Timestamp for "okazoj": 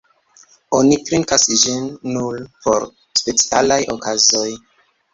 3.99-4.53